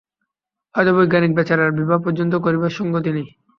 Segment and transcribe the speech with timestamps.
[0.75, 3.27] হয়তো বৈজ্ঞানিক বেচারার বিবাহ পর্যন্ত করিবার সঙ্গতি নাই।